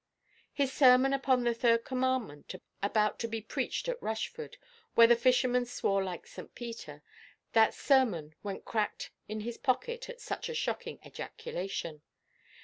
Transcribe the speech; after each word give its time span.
His 0.51 0.73
sermon 0.73 1.13
upon 1.13 1.43
the 1.43 1.53
Third 1.53 1.85
Commandment, 1.85 2.55
about 2.81 3.19
to 3.19 3.27
be 3.27 3.39
preached 3.39 3.87
at 3.87 4.01
Rushford, 4.01 4.57
where 4.95 5.05
the 5.05 5.15
fishermen 5.15 5.63
swore 5.67 6.03
like 6.03 6.25
St. 6.25 6.55
Peter,—that 6.55 7.73
sermon 7.75 8.33
went 8.41 8.65
crack 8.65 9.11
in 9.27 9.41
his 9.41 9.59
pocket 9.59 10.09
at 10.09 10.19
such 10.19 10.49
a 10.49 10.55
shocking 10.55 10.97
ejaculation. 11.05 12.01